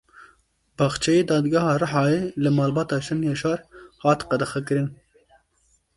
[0.77, 3.59] Baxçeyê Dadgeha Rihayê li Malbata Şenyaşar
[4.03, 4.87] hat qedexekirin.